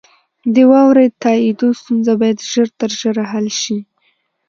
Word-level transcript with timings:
د 0.53 0.55
واورئ 0.71 1.07
تائیدو 1.23 1.67
ستونزه 1.79 2.13
باید 2.21 2.39
ژر 2.51 2.67
تر 2.79 2.91
ژره 3.01 3.23
حل 3.31 3.47
شي. 3.61 3.77